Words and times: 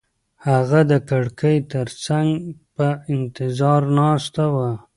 هغه 0.47 0.79
د 0.91 0.93
کړکۍ 1.09 1.57
تر 1.73 1.87
څنګ 2.05 2.33
په 2.75 2.87
انتظار 3.15 3.81
ناسته 3.99 4.43
وه. 4.53 4.71